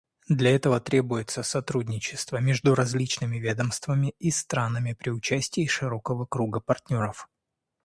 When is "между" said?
2.37-2.73